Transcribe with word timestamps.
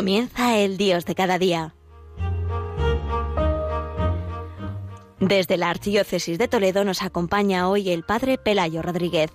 Comienza 0.00 0.56
el 0.56 0.78
Dios 0.78 1.04
de 1.04 1.14
cada 1.14 1.36
día. 1.36 1.74
Desde 5.20 5.58
la 5.58 5.68
Archidiócesis 5.68 6.38
de 6.38 6.48
Toledo 6.48 6.84
nos 6.84 7.02
acompaña 7.02 7.68
hoy 7.68 7.90
el 7.90 8.02
Padre 8.02 8.38
Pelayo 8.42 8.80
Rodríguez. 8.80 9.30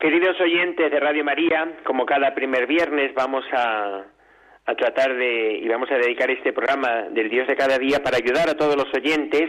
Queridos 0.00 0.40
oyentes 0.40 0.90
de 0.90 0.98
Radio 0.98 1.22
María, 1.22 1.78
como 1.86 2.06
cada 2.06 2.34
primer 2.34 2.66
viernes 2.66 3.14
vamos 3.14 3.44
a, 3.52 4.02
a 4.66 4.74
tratar 4.74 5.14
de 5.14 5.58
y 5.62 5.68
vamos 5.68 5.88
a 5.92 5.94
dedicar 5.94 6.28
este 6.28 6.52
programa 6.52 7.02
del 7.12 7.30
Dios 7.30 7.46
de 7.46 7.54
cada 7.54 7.78
día 7.78 8.02
para 8.02 8.16
ayudar 8.16 8.48
a 8.48 8.56
todos 8.56 8.74
los 8.74 8.92
oyentes 8.92 9.48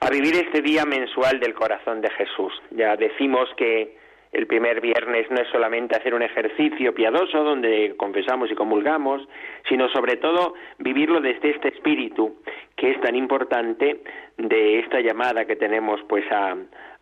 a 0.00 0.10
vivir 0.10 0.34
este 0.36 0.62
día 0.62 0.84
mensual 0.84 1.40
del 1.40 1.54
corazón 1.54 2.00
de 2.00 2.10
Jesús. 2.10 2.52
Ya 2.70 2.96
decimos 2.96 3.48
que 3.56 3.96
el 4.32 4.46
primer 4.46 4.80
viernes 4.80 5.30
no 5.30 5.40
es 5.40 5.48
solamente 5.48 5.96
hacer 5.96 6.14
un 6.14 6.22
ejercicio 6.22 6.94
piadoso 6.94 7.42
donde 7.42 7.94
confesamos 7.96 8.50
y 8.50 8.54
comulgamos, 8.54 9.26
sino 9.68 9.88
sobre 9.88 10.16
todo 10.16 10.54
vivirlo 10.78 11.20
desde 11.20 11.50
este 11.50 11.68
espíritu 11.68 12.36
que 12.76 12.90
es 12.90 13.00
tan 13.00 13.16
importante 13.16 14.02
de 14.36 14.80
esta 14.80 15.00
llamada 15.00 15.46
que 15.46 15.56
tenemos 15.56 16.00
pues 16.08 16.24
a, 16.30 16.56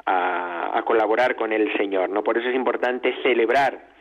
a, 0.06 0.78
a 0.78 0.82
colaborar 0.82 1.34
con 1.34 1.52
el 1.52 1.76
Señor. 1.76 2.10
¿no? 2.10 2.22
Por 2.22 2.38
eso 2.38 2.48
es 2.48 2.54
importante 2.54 3.14
celebrar 3.22 3.96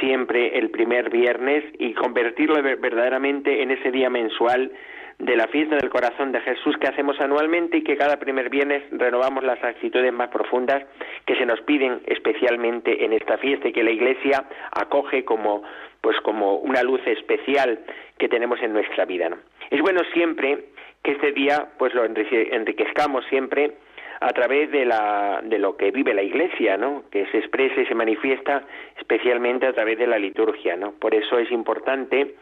siempre 0.00 0.58
el 0.58 0.70
primer 0.70 1.10
viernes 1.10 1.64
y 1.78 1.92
convertirlo 1.92 2.62
verdaderamente 2.62 3.62
en 3.62 3.70
ese 3.70 3.90
día 3.90 4.08
mensual 4.08 4.72
de 5.18 5.36
la 5.36 5.46
fiesta 5.48 5.76
del 5.76 5.90
corazón 5.90 6.32
de 6.32 6.40
Jesús 6.40 6.76
que 6.78 6.88
hacemos 6.88 7.20
anualmente 7.20 7.78
y 7.78 7.84
que 7.84 7.96
cada 7.96 8.18
primer 8.18 8.50
viernes 8.50 8.82
renovamos 8.90 9.44
las 9.44 9.62
actitudes 9.62 10.12
más 10.12 10.28
profundas 10.28 10.84
que 11.24 11.36
se 11.36 11.46
nos 11.46 11.60
piden 11.62 12.00
especialmente 12.06 13.04
en 13.04 13.12
esta 13.12 13.38
fiesta 13.38 13.68
y 13.68 13.72
que 13.72 13.84
la 13.84 13.90
Iglesia 13.90 14.44
acoge 14.72 15.24
como 15.24 15.62
pues 16.00 16.18
como 16.20 16.56
una 16.56 16.82
luz 16.82 17.00
especial 17.06 17.78
que 18.18 18.28
tenemos 18.28 18.60
en 18.60 18.74
nuestra 18.74 19.06
vida. 19.06 19.30
¿no? 19.30 19.38
Es 19.70 19.80
bueno 19.80 20.02
siempre 20.12 20.66
que 21.02 21.12
este 21.12 21.32
día 21.32 21.68
pues 21.78 21.94
lo 21.94 22.04
enriquezcamos 22.04 23.24
siempre 23.30 23.72
a 24.20 24.28
través 24.32 24.70
de, 24.70 24.84
la, 24.84 25.40
de 25.42 25.58
lo 25.58 25.76
que 25.76 25.90
vive 25.90 26.12
la 26.12 26.22
Iglesia, 26.22 26.76
¿no? 26.76 27.04
que 27.10 27.24
se 27.26 27.38
expresa 27.38 27.80
y 27.80 27.86
se 27.86 27.94
manifiesta 27.94 28.64
especialmente 28.98 29.66
a 29.66 29.72
través 29.72 29.98
de 29.98 30.06
la 30.06 30.18
liturgia. 30.18 30.76
¿no? 30.76 30.92
Por 30.92 31.14
eso 31.14 31.38
es 31.38 31.50
importante 31.50 32.34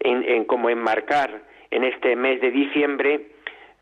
en, 0.00 0.22
en 0.26 0.44
como 0.46 0.70
enmarcar 0.70 1.42
en 1.74 1.82
este 1.82 2.14
mes 2.14 2.40
de 2.40 2.52
diciembre, 2.52 3.20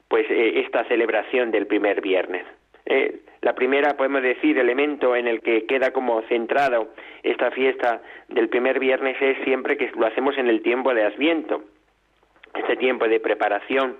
pues 0.09 0.25
eh, 0.31 0.61
esta 0.65 0.85
celebración 0.85 1.51
del 1.51 1.67
primer 1.67 2.01
viernes. 2.01 2.45
Eh, 2.87 3.21
la 3.43 3.55
primera, 3.55 3.97
podemos 3.97 4.23
decir, 4.23 4.59
elemento 4.59 5.15
en 5.15 5.29
el 5.29 5.43
que 5.43 5.67
queda 5.67 5.93
como 5.93 6.23
centrado 6.23 6.95
esta 7.23 7.51
fiesta 7.51 8.01
del 8.29 8.49
primer 8.49 8.81
viernes 8.81 9.17
es 9.21 9.37
siempre 9.45 9.77
que 9.77 9.91
lo 9.95 10.07
hacemos 10.07 10.39
en 10.39 10.49
el 10.49 10.63
tiempo 10.63 10.95
de 10.95 11.05
Adviento, 11.05 11.65
este 12.55 12.77
tiempo 12.77 13.07
de 13.07 13.21
preparación 13.21 13.99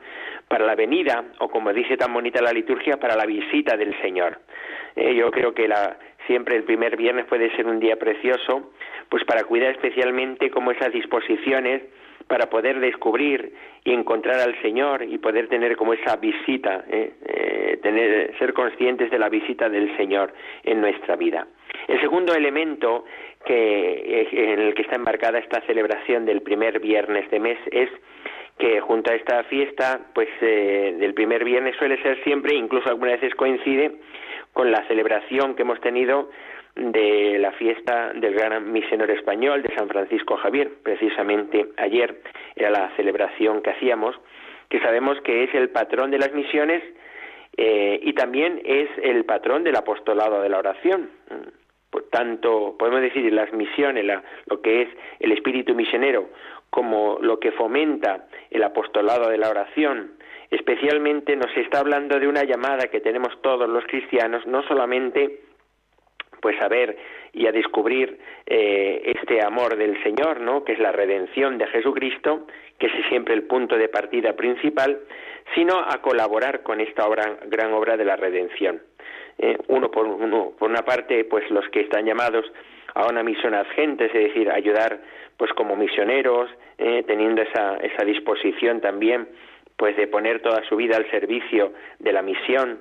para 0.49 0.65
la 0.65 0.75
venida, 0.75 1.25
o 1.39 1.49
como 1.49 1.73
dice 1.73 1.99
tan 1.99 2.15
bonita 2.15 2.41
la 2.41 2.53
liturgia, 2.53 2.97
para 2.97 3.15
la 3.15 3.27
visita 3.27 3.77
del 3.77 3.95
Señor. 4.01 4.39
Eh, 4.97 5.15
yo 5.15 5.31
creo 5.31 5.53
que 5.53 5.69
la, 5.69 5.99
siempre 6.27 6.57
el 6.57 6.65
primer 6.65 6.97
viernes 6.97 7.27
puede 7.27 7.55
ser 7.57 7.67
un 7.67 7.79
día 7.79 7.97
precioso, 7.97 8.73
pues 9.11 9.23
para 9.25 9.45
cuidar 9.45 9.73
especialmente 9.73 10.51
como 10.51 10.71
esas 10.71 10.93
disposiciones 10.93 11.83
para 12.33 12.49
poder 12.49 12.81
descubrir 12.81 13.53
y 13.85 13.93
encontrar 13.93 14.41
al 14.41 14.59
Señor 14.63 15.03
y 15.03 15.19
poder 15.19 15.49
tener 15.49 15.77
como 15.77 15.93
esa 15.93 16.17
visita, 16.17 16.83
¿eh? 16.91 17.13
Eh, 17.27 17.79
tener, 17.83 18.35
ser 18.39 18.55
conscientes 18.55 19.11
de 19.11 19.19
la 19.19 19.29
visita 19.29 19.69
del 19.69 19.95
Señor 19.99 20.33
en 20.65 20.81
nuestra 20.81 21.17
vida. 21.17 21.47
El 21.89 22.01
segundo 22.01 22.35
elemento 22.35 23.05
que, 23.45 24.29
en 24.33 24.61
el 24.61 24.73
que 24.73 24.81
está 24.81 24.97
embarcada 24.97 25.41
esta 25.41 25.61
celebración 25.67 26.25
del 26.25 26.41
primer 26.41 26.81
viernes 26.81 27.31
de 27.31 27.39
mes 27.39 27.59
es 27.71 27.91
que 28.57 28.81
junto 28.81 29.11
a 29.11 29.15
esta 29.15 29.45
fiesta, 29.45 30.01
pues 30.15 30.31
eh, 30.41 30.97
del 30.99 31.13
primer 31.13 31.45
viernes 31.45 31.77
suele 31.77 32.01
ser 32.01 32.17
siempre, 32.25 32.55
incluso 32.55 32.89
algunas 32.89 33.21
veces 33.21 33.35
coincide 33.35 33.93
con 34.55 34.71
la 34.71 34.89
celebración 34.89 35.55
que 35.55 35.63
hemos 35.65 35.83
tenido 35.83 36.31
de 36.75 37.39
la 37.39 37.53
fiesta 37.53 38.13
del 38.15 38.35
gran 38.35 38.73
misionero 38.73 39.13
español 39.13 39.63
de 39.63 39.75
San 39.75 39.89
Francisco 39.89 40.37
Javier. 40.37 40.71
Precisamente 40.83 41.69
ayer 41.77 42.23
era 42.57 42.71
la 42.71 42.91
celebración 42.97 43.63
que 43.63 43.71
hacíamos, 43.71 44.19
que 44.69 44.81
sabemos 44.81 45.21
que 45.21 45.45
es 45.45 45.55
el 45.55 45.71
patrón 45.71 46.11
de 46.11 46.19
las 46.19 46.33
misiones 46.33 46.83
eh, 47.57 48.01
y 48.03 48.15
también 48.15 48.63
es 48.65 48.89
el 49.03 49.25
patrón 49.25 49.65
del 49.65 49.77
apostolado 49.77 50.41
de 50.41 50.49
la 50.49 50.59
oración. 50.59 51.11
Por 51.91 52.05
tanto, 52.05 52.75
podemos 52.79 53.03
decir 53.03 53.31
las 53.33 53.53
misiones, 53.53 54.07
lo 54.47 54.63
que 54.63 54.83
es 54.83 54.89
el 55.21 55.33
espíritu 55.33 55.75
misionero, 55.75 56.31
como 56.71 57.19
lo 57.21 57.39
que 57.39 57.53
fomenta 57.53 58.29
el 58.51 58.63
apostolado 58.63 59.29
de 59.29 59.37
la 59.37 59.51
oración, 59.51 60.13
especialmente 60.51 61.37
nos 61.37 61.55
está 61.55 61.81
hablando 61.81 62.19
de 62.19 62.29
una 62.29 62.45
llamada 62.45 62.89
que 62.89 63.01
tenemos 63.01 63.41
todos 63.43 63.69
los 63.69 63.85
cristianos, 63.85 64.47
no 64.47 64.63
solamente 64.63 65.41
pues 66.43 66.61
a 66.61 66.69
ver 66.69 66.99
y 67.33 67.47
a 67.47 67.53
descubrir 67.53 68.19
eh, 68.47 69.15
este 69.17 69.41
amor 69.41 69.77
del 69.77 70.03
Señor, 70.03 70.41
¿no? 70.41 70.65
Que 70.65 70.73
es 70.73 70.81
la 70.81 70.91
redención 70.91 71.57
de 71.57 71.69
Jesucristo, 71.69 72.47
que 72.79 72.89
es 72.89 72.93
siempre 73.09 73.33
el 73.33 73.45
punto 73.45 73.79
de 73.79 73.89
partida 73.89 74.35
principal, 74.35 74.99
sino 75.55 75.79
a 75.79 76.03
colaborar 76.03 76.65
con 76.65 76.81
esta 76.81 77.07
gran 77.47 77.73
obra 77.73 77.97
de 77.97 78.05
la 78.05 78.17
redención. 78.17 78.83
Eh, 79.39 79.57
uno, 79.69 79.91
por, 79.91 80.05
uno 80.07 80.53
por 80.59 80.69
una 80.69 80.83
parte, 80.83 81.25
pues 81.25 81.49
los 81.51 81.67
que 81.69 81.81
están 81.81 82.05
llamados 82.05 82.45
a 82.95 83.07
una 83.07 83.23
misión 83.23 83.55
agente, 83.55 84.07
es 84.07 84.13
decir, 84.13 84.51
ayudar 84.51 85.01
pues 85.37 85.53
como 85.53 85.77
misioneros, 85.77 86.51
eh, 86.77 87.05
teniendo 87.07 87.43
esa, 87.43 87.77
esa 87.77 88.05
disposición 88.05 88.81
también 88.81 89.29
pues 89.77 89.97
de 89.97 90.09
poner 90.09 90.43
toda 90.43 90.63
su 90.69 90.77
vida 90.77 90.97
al 90.97 91.09
servicio 91.11 91.73
de 91.99 92.13
la 92.13 92.23
misión, 92.23 92.81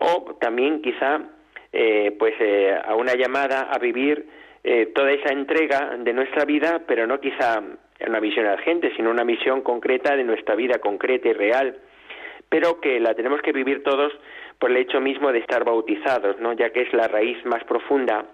o 0.00 0.36
también 0.40 0.82
quizá 0.82 1.20
eh, 1.72 2.14
pues 2.18 2.34
eh, 2.38 2.74
a 2.84 2.94
una 2.94 3.14
llamada 3.14 3.68
a 3.70 3.78
vivir 3.78 4.26
eh, 4.64 4.86
toda 4.94 5.10
esa 5.10 5.32
entrega 5.32 5.96
de 5.98 6.12
nuestra 6.12 6.44
vida, 6.44 6.82
pero 6.86 7.06
no 7.06 7.18
quizá 7.20 7.62
una 8.06 8.20
visión 8.20 8.46
gente, 8.58 8.92
sino 8.96 9.10
una 9.10 9.24
misión 9.24 9.62
concreta 9.62 10.16
de 10.16 10.24
nuestra 10.24 10.54
vida 10.54 10.78
concreta 10.78 11.28
y 11.28 11.32
real, 11.32 11.78
pero 12.48 12.80
que 12.80 13.00
la 13.00 13.14
tenemos 13.14 13.40
que 13.42 13.52
vivir 13.52 13.82
todos 13.82 14.12
por 14.58 14.70
el 14.70 14.76
hecho 14.76 15.00
mismo 15.00 15.32
de 15.32 15.38
estar 15.38 15.64
bautizados, 15.64 16.38
¿no? 16.38 16.52
ya 16.52 16.70
que 16.70 16.82
es 16.82 16.92
la 16.92 17.08
raíz 17.08 17.44
más 17.44 17.64
profunda 17.64 18.26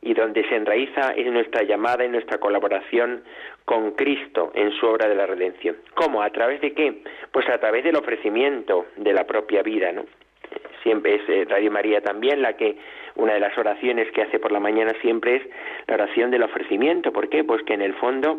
y 0.00 0.12
donde 0.12 0.46
se 0.48 0.56
enraiza 0.56 1.14
en 1.16 1.32
nuestra 1.32 1.62
llamada, 1.62 2.04
en 2.04 2.12
nuestra 2.12 2.38
colaboración 2.38 3.24
con 3.64 3.92
Cristo 3.92 4.52
en 4.54 4.70
su 4.72 4.86
obra 4.86 5.08
de 5.08 5.14
la 5.14 5.26
redención. 5.26 5.76
¿Cómo? 5.94 6.22
¿A 6.22 6.30
través 6.30 6.60
de 6.60 6.74
qué? 6.74 7.02
Pues 7.32 7.48
a 7.48 7.58
través 7.58 7.84
del 7.84 7.96
ofrecimiento 7.96 8.86
de 8.96 9.12
la 9.14 9.24
propia 9.24 9.62
vida, 9.62 9.90
¿no? 9.92 10.04
Siempre 10.84 11.16
es 11.16 11.28
eh, 11.28 11.44
Radio 11.48 11.72
María 11.72 12.00
también 12.00 12.40
la 12.40 12.56
que 12.56 12.76
una 13.16 13.32
de 13.32 13.40
las 13.40 13.58
oraciones 13.58 14.08
que 14.12 14.22
hace 14.22 14.38
por 14.38 14.52
la 14.52 14.60
mañana 14.60 14.92
siempre 15.02 15.36
es 15.36 15.42
la 15.88 15.94
oración 15.94 16.30
del 16.30 16.44
ofrecimiento. 16.44 17.12
¿Por 17.12 17.28
qué? 17.28 17.42
Pues 17.42 17.64
que 17.64 17.74
en 17.74 17.82
el 17.82 17.94
fondo 17.94 18.38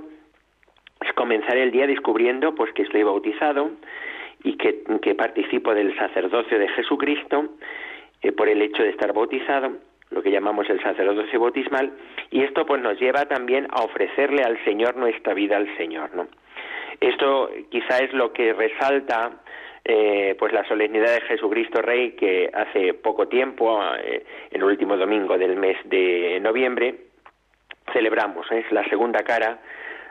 es 1.02 1.12
comenzar 1.14 1.58
el 1.58 1.72
día 1.72 1.88
descubriendo 1.88 2.56
pues 2.56 2.72
que 2.72 2.84
estoy 2.84 3.04
bautizado 3.04 3.72
y 4.44 4.56
que, 4.56 4.84
que 5.02 5.16
participo 5.16 5.74
del 5.74 5.94
sacerdocio 5.98 6.58
de 6.58 6.70
Jesucristo 6.70 7.50
eh, 8.22 8.32
por 8.32 8.48
el 8.48 8.62
hecho 8.62 8.84
de 8.84 8.90
estar 8.92 9.12
bautizado 9.12 9.74
lo 10.12 10.22
que 10.22 10.32
llamamos 10.32 10.70
el 10.70 10.82
sacerdocio 10.82 11.40
bautismal 11.40 11.92
y 12.30 12.44
esto 12.44 12.66
pues 12.66 12.82
nos 12.82 13.00
lleva 13.00 13.26
también 13.26 13.68
a 13.72 13.84
ofrecerle 13.84 14.44
al 14.44 14.64
Señor 14.64 14.96
nuestra 14.96 15.34
vida 15.34 15.58
al 15.58 15.68
Señor, 15.78 16.16
¿no? 16.16 16.28
Esto 17.02 17.50
quizá 17.70 17.98
es 17.98 18.14
lo 18.14 18.32
que 18.32 18.54
resalta 18.54 19.32
eh, 19.88 20.36
pues 20.40 20.52
la 20.52 20.68
solemnidad 20.68 21.14
de 21.14 21.22
Jesucristo 21.22 21.80
Rey 21.80 22.14
que 22.14 22.50
hace 22.52 22.96
poco 22.96 23.28
tiempo, 23.28 23.80
eh, 24.00 24.26
el 24.50 24.64
último 24.64 24.98
domingo 24.98 25.38
del 25.38 25.56
mes 25.56 25.78
de 25.86 26.40
noviembre, 26.42 26.96
celebramos. 27.94 28.52
Es 28.52 28.72
la 28.72 28.84
segunda 28.90 29.24
cara 29.24 29.60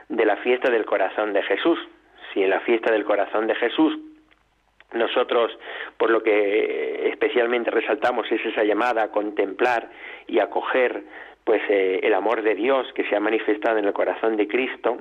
de 0.07 0.25
la 0.25 0.37
fiesta 0.37 0.71
del 0.71 0.85
corazón 0.85 1.33
de 1.33 1.43
Jesús. 1.43 1.77
Si 2.33 2.41
en 2.41 2.51
la 2.51 2.61
fiesta 2.61 2.89
del 2.89 3.03
corazón 3.03 3.47
de 3.47 3.55
Jesús 3.55 3.99
nosotros, 4.93 5.51
por 5.97 6.09
lo 6.09 6.23
que 6.23 7.09
especialmente 7.09 7.69
resaltamos, 7.69 8.31
es 8.31 8.45
esa 8.45 8.63
llamada 8.63 9.03
a 9.03 9.11
contemplar 9.11 9.89
y 10.25 10.39
acoger 10.39 11.03
pues 11.43 11.61
eh, 11.69 11.99
el 12.01 12.13
amor 12.13 12.43
de 12.43 12.55
Dios 12.55 12.87
que 12.93 13.03
se 13.09 13.15
ha 13.15 13.19
manifestado 13.19 13.77
en 13.77 13.85
el 13.85 13.93
corazón 13.93 14.37
de 14.37 14.47
Cristo, 14.47 14.99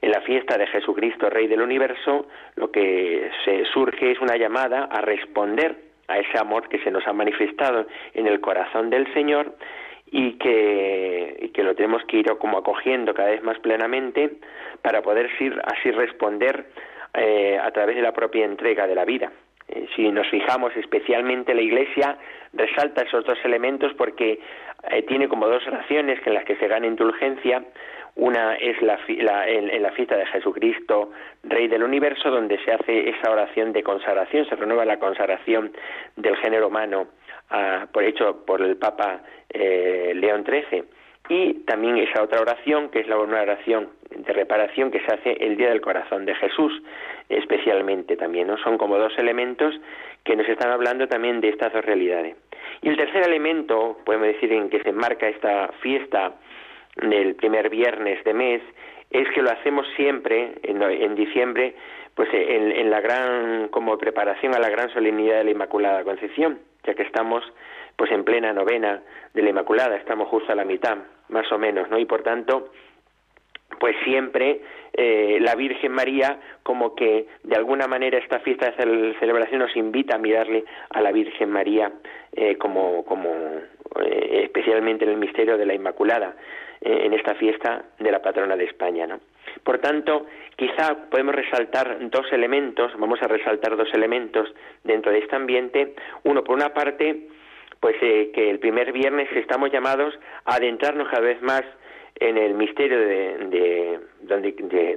en 0.00 0.10
la 0.10 0.20
fiesta 0.22 0.56
de 0.56 0.66
Jesucristo, 0.66 1.30
Rey 1.30 1.46
del 1.46 1.62
Universo, 1.62 2.26
lo 2.56 2.70
que 2.70 3.30
se 3.44 3.64
surge 3.66 4.12
es 4.12 4.20
una 4.20 4.36
llamada 4.36 4.84
a 4.84 5.00
responder 5.00 5.76
a 6.08 6.18
ese 6.18 6.38
amor 6.38 6.68
que 6.68 6.78
se 6.80 6.90
nos 6.90 7.06
ha 7.06 7.12
manifestado 7.12 7.86
en 8.12 8.26
el 8.26 8.40
corazón 8.40 8.90
del 8.90 9.12
Señor 9.14 9.54
y 10.10 10.32
que, 10.32 11.50
que 11.52 11.62
lo 11.62 11.74
tenemos 11.74 12.04
que 12.04 12.18
ir 12.18 12.26
como 12.38 12.58
acogiendo 12.58 13.14
cada 13.14 13.30
vez 13.30 13.42
más 13.42 13.58
plenamente 13.60 14.36
para 14.82 15.02
poder 15.02 15.30
así 15.64 15.90
responder 15.90 16.66
eh, 17.14 17.58
a 17.60 17.70
través 17.70 17.96
de 17.96 18.02
la 18.02 18.12
propia 18.12 18.44
entrega 18.44 18.86
de 18.86 18.94
la 18.94 19.04
vida. 19.04 19.32
Eh, 19.68 19.86
si 19.96 20.10
nos 20.10 20.28
fijamos 20.28 20.76
especialmente 20.76 21.54
la 21.54 21.62
Iglesia 21.62 22.18
resalta 22.52 23.02
esos 23.02 23.24
dos 23.24 23.38
elementos 23.44 23.92
porque 23.94 24.40
eh, 24.90 25.02
tiene 25.02 25.28
como 25.28 25.48
dos 25.48 25.66
oraciones 25.66 26.18
en 26.26 26.34
las 26.34 26.44
que 26.44 26.56
se 26.56 26.68
gana 26.68 26.86
indulgencia. 26.86 27.64
Una 28.16 28.54
es 28.54 28.80
la, 28.80 28.98
en, 29.48 29.82
la 29.82 29.90
fiesta 29.90 30.16
de 30.16 30.26
Jesucristo, 30.26 31.10
Rey 31.42 31.66
del 31.66 31.82
Universo, 31.82 32.30
donde 32.30 32.58
se 32.64 32.72
hace 32.72 33.10
esa 33.10 33.30
oración 33.30 33.72
de 33.72 33.82
consagración, 33.82 34.46
se 34.48 34.54
renueva 34.54 34.84
la 34.84 34.98
consagración 34.98 35.72
del 36.16 36.36
género 36.36 36.68
humano, 36.68 37.08
ah, 37.50 37.86
por 37.92 38.04
hecho 38.04 38.44
por 38.46 38.62
el 38.62 38.76
Papa 38.76 39.22
eh, 39.50 40.12
León 40.14 40.44
XIII. 40.46 40.84
Y 41.28 41.54
también 41.64 41.96
esa 41.96 42.22
otra 42.22 42.40
oración, 42.40 42.90
que 42.90 43.00
es 43.00 43.08
la 43.08 43.16
oración 43.18 43.88
de 44.10 44.32
reparación 44.32 44.90
que 44.90 45.00
se 45.00 45.14
hace 45.14 45.32
el 45.40 45.56
Día 45.56 45.70
del 45.70 45.80
Corazón 45.80 46.26
de 46.26 46.34
Jesús, 46.34 46.82
especialmente 47.28 48.16
también, 48.16 48.46
¿no? 48.46 48.58
Son 48.58 48.76
como 48.78 48.98
dos 48.98 49.16
elementos 49.18 49.74
que 50.22 50.36
nos 50.36 50.48
están 50.48 50.70
hablando 50.70 51.08
también 51.08 51.40
de 51.40 51.48
estas 51.48 51.72
dos 51.72 51.84
realidades. 51.84 52.36
Y 52.82 52.90
el 52.90 52.96
tercer 52.96 53.26
elemento, 53.26 53.98
podemos 54.04 54.28
decir, 54.28 54.52
en 54.52 54.68
que 54.68 54.82
se 54.82 54.90
enmarca 54.90 55.26
esta 55.26 55.68
fiesta 55.80 56.34
del 56.96 57.34
primer 57.34 57.70
viernes 57.70 58.22
de 58.24 58.34
mes, 58.34 58.62
es 59.10 59.28
que 59.30 59.42
lo 59.42 59.50
hacemos 59.50 59.86
siempre 59.96 60.54
en, 60.62 61.14
diciembre, 61.14 61.74
pues 62.14 62.28
en, 62.32 62.72
en, 62.72 62.90
la 62.90 63.00
gran, 63.00 63.68
como 63.68 63.96
preparación 63.98 64.54
a 64.54 64.58
la 64.58 64.70
gran 64.70 64.90
solemnidad 64.90 65.38
de 65.38 65.44
la 65.44 65.50
Inmaculada 65.50 66.04
Concepción, 66.04 66.58
ya 66.84 66.94
que 66.94 67.02
estamos 67.02 67.44
pues 67.96 68.10
en 68.10 68.24
plena 68.24 68.52
novena 68.52 69.02
de 69.32 69.42
la 69.42 69.50
Inmaculada, 69.50 69.96
estamos 69.96 70.28
justo 70.28 70.52
a 70.52 70.56
la 70.56 70.64
mitad, 70.64 70.98
más 71.28 71.50
o 71.52 71.58
menos, 71.58 71.88
¿no? 71.90 71.98
Y 71.98 72.06
por 72.06 72.22
tanto, 72.22 72.70
pues 73.78 73.96
siempre 74.04 74.60
eh, 74.92 75.38
la 75.40 75.54
Virgen 75.54 75.92
María 75.92 76.38
como 76.62 76.94
que 76.94 77.26
de 77.42 77.56
alguna 77.56 77.86
manera 77.86 78.18
esta 78.18 78.40
fiesta 78.40 78.70
de 78.70 79.14
celebración 79.18 79.60
nos 79.60 79.76
invita 79.76 80.16
a 80.16 80.18
mirarle 80.18 80.64
a 80.90 81.00
la 81.00 81.12
Virgen 81.12 81.50
María 81.50 81.92
eh, 82.32 82.56
como, 82.56 83.04
como 83.04 83.32
eh, 84.00 84.42
especialmente 84.44 85.04
en 85.04 85.10
el 85.10 85.16
misterio 85.16 85.56
de 85.56 85.66
la 85.66 85.74
Inmaculada 85.74 86.36
en 86.80 87.14
esta 87.14 87.34
fiesta 87.36 87.82
de 87.98 88.10
la 88.12 88.20
patrona 88.20 88.56
de 88.56 88.64
España, 88.64 89.06
¿no? 89.06 89.18
Por 89.62 89.78
tanto, 89.78 90.26
quizá 90.54 91.08
podemos 91.08 91.34
resaltar 91.34 91.96
dos 92.10 92.30
elementos, 92.30 92.92
vamos 92.98 93.22
a 93.22 93.28
resaltar 93.28 93.74
dos 93.74 93.88
elementos 93.94 94.52
dentro 94.82 95.10
de 95.10 95.20
este 95.20 95.34
ambiente. 95.34 95.94
Uno, 96.24 96.44
por 96.44 96.56
una 96.56 96.74
parte, 96.74 97.28
pues 97.80 97.96
que 97.98 98.50
el 98.50 98.58
primer 98.58 98.92
viernes 98.92 99.28
estamos 99.34 99.72
llamados 99.72 100.12
a 100.44 100.56
adentrarnos 100.56 101.08
cada 101.08 101.22
vez 101.22 101.40
más 101.40 101.62
en 102.16 102.38
el 102.38 102.54
misterio 102.54 102.98
de, 102.98 103.98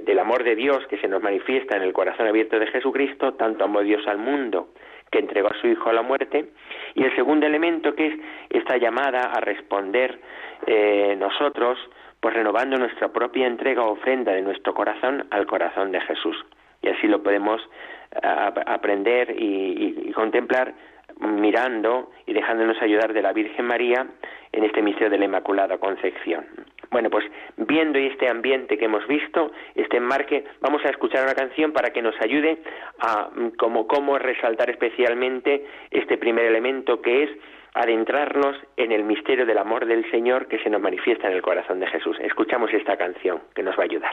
del 0.04 0.18
amor 0.18 0.44
de 0.44 0.54
Dios 0.54 0.86
que 0.88 0.98
se 0.98 1.08
nos 1.08 1.22
manifiesta 1.22 1.76
en 1.76 1.82
el 1.82 1.92
corazón 1.92 2.26
abierto 2.26 2.58
de 2.58 2.66
Jesucristo, 2.68 3.34
tanto 3.34 3.64
amó 3.64 3.80
Dios 3.80 4.06
al 4.06 4.18
mundo 4.18 4.68
que 5.10 5.18
entregó 5.18 5.48
a 5.48 5.60
su 5.60 5.66
Hijo 5.66 5.88
a 5.88 5.94
la 5.94 6.02
muerte, 6.02 6.50
y 6.94 7.02
el 7.02 7.14
segundo 7.16 7.46
elemento 7.46 7.94
que 7.94 8.08
es 8.08 8.14
esta 8.50 8.76
llamada 8.76 9.32
a 9.32 9.40
responder 9.40 10.18
eh, 10.66 11.16
nosotros, 11.18 11.78
pues 12.20 12.34
renovando 12.34 12.76
nuestra 12.76 13.08
propia 13.08 13.46
entrega 13.46 13.84
o 13.84 13.92
ofrenda 13.92 14.32
de 14.32 14.42
nuestro 14.42 14.74
corazón 14.74 15.26
al 15.30 15.46
corazón 15.46 15.92
de 15.92 16.00
Jesús. 16.02 16.36
Y 16.82 16.88
así 16.88 17.06
lo 17.06 17.22
podemos 17.22 17.60
aprender 18.22 19.34
y 19.38 20.12
contemplar 20.12 20.74
mirando 21.20 22.10
y 22.26 22.32
dejándonos 22.32 22.80
ayudar 22.80 23.12
de 23.12 23.22
la 23.22 23.32
Virgen 23.32 23.66
María 23.66 24.06
en 24.52 24.64
este 24.64 24.82
misterio 24.82 25.10
de 25.10 25.18
la 25.18 25.24
Inmaculada 25.24 25.78
Concepción. 25.78 26.46
Bueno, 26.90 27.10
pues 27.10 27.24
viendo 27.56 27.98
este 27.98 28.28
ambiente 28.28 28.78
que 28.78 28.86
hemos 28.86 29.06
visto, 29.06 29.52
este 29.74 29.98
enmarque, 29.98 30.44
vamos 30.60 30.82
a 30.84 30.88
escuchar 30.88 31.24
una 31.24 31.34
canción 31.34 31.72
para 31.72 31.90
que 31.90 32.00
nos 32.00 32.18
ayude 32.20 32.58
a 32.98 33.28
mm, 33.34 33.50
como 33.58 33.86
cómo 33.86 34.18
resaltar 34.18 34.70
especialmente 34.70 35.66
este 35.90 36.16
primer 36.16 36.46
elemento 36.46 37.02
que 37.02 37.24
es 37.24 37.30
adentrarnos 37.74 38.56
en 38.76 38.92
el 38.92 39.04
misterio 39.04 39.44
del 39.44 39.58
amor 39.58 39.86
del 39.86 40.10
Señor 40.10 40.48
que 40.48 40.58
se 40.60 40.70
nos 40.70 40.80
manifiesta 40.80 41.28
en 41.28 41.34
el 41.34 41.42
corazón 41.42 41.78
de 41.80 41.86
Jesús. 41.86 42.16
Escuchamos 42.20 42.72
esta 42.72 42.96
canción 42.96 43.40
que 43.54 43.62
nos 43.62 43.76
va 43.78 43.82
a 43.82 43.86
ayudar. 43.86 44.12